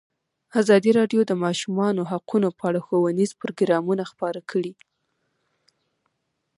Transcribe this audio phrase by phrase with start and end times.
[0.61, 4.73] ازادي راډیو د د ماشومانو حقونه په اړه ښوونیز پروګرامونه خپاره کړي.